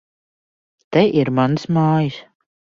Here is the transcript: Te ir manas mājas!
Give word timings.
Te 0.97 1.05
ir 1.23 1.33
manas 1.41 1.69
mājas! 1.79 2.21